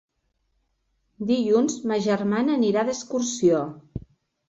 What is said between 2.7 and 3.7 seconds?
d'excursió.